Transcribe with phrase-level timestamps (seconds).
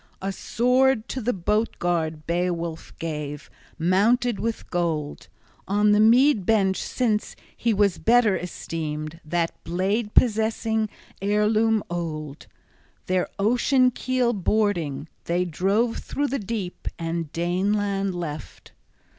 [0.19, 5.27] A sword to the boat guard Beowulf gave, mounted with gold;
[5.67, 10.89] on the mead bench since he was better esteemed, that blade possessing,
[11.21, 12.47] heirloom old.
[13.05, 18.71] Their ocean keel boarding, they drove through the deep, and Daneland left.